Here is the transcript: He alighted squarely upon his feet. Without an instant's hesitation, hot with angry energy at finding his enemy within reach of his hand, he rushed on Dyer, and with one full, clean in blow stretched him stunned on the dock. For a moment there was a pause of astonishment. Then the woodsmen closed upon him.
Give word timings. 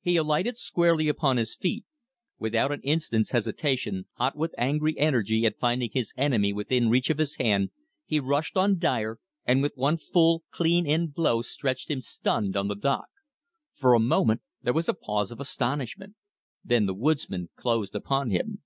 He 0.00 0.14
alighted 0.14 0.56
squarely 0.56 1.08
upon 1.08 1.38
his 1.38 1.56
feet. 1.56 1.84
Without 2.38 2.70
an 2.70 2.80
instant's 2.82 3.32
hesitation, 3.32 4.06
hot 4.12 4.36
with 4.36 4.54
angry 4.56 4.96
energy 4.96 5.44
at 5.44 5.58
finding 5.58 5.90
his 5.92 6.12
enemy 6.16 6.52
within 6.52 6.88
reach 6.88 7.10
of 7.10 7.18
his 7.18 7.34
hand, 7.34 7.70
he 8.04 8.20
rushed 8.20 8.56
on 8.56 8.78
Dyer, 8.78 9.18
and 9.44 9.62
with 9.62 9.72
one 9.76 9.96
full, 9.96 10.44
clean 10.52 10.86
in 10.86 11.08
blow 11.08 11.42
stretched 11.42 11.90
him 11.90 12.00
stunned 12.00 12.56
on 12.56 12.68
the 12.68 12.76
dock. 12.76 13.08
For 13.74 13.94
a 13.94 13.98
moment 13.98 14.40
there 14.62 14.72
was 14.72 14.88
a 14.88 14.94
pause 14.94 15.32
of 15.32 15.40
astonishment. 15.40 16.14
Then 16.64 16.86
the 16.86 16.94
woodsmen 16.94 17.48
closed 17.56 17.96
upon 17.96 18.30
him. 18.30 18.62